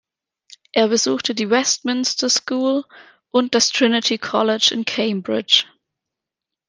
Er 0.71 0.87
besuchte 0.87 1.35
die 1.35 1.51
Westminster 1.51 2.27
School 2.27 2.85
und 3.29 3.53
das 3.53 3.69
Trinity 3.69 4.17
College 4.17 4.69
in 4.73 4.83
Cambridge. 4.83 5.65